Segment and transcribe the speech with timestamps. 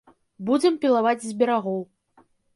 [0.47, 1.79] Будзем пілаваць з берагоў.